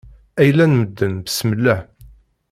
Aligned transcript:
Ayla 0.41 0.65
n 0.67 0.73
medden 0.79 1.13
besmelleh! 1.25 1.81